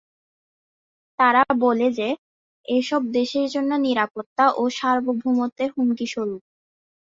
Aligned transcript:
তারা 1.19 1.43
বলে 1.61 1.87
যে, 1.91 2.09
এসব 2.65 3.01
দেশের 3.11 3.47
জন্য 3.49 3.71
নিরাপত্তা 3.85 4.45
ও 4.53 4.69
সার্বভৌমত্বের 4.71 5.69
হুমকিস্বরূপ। 5.75 6.41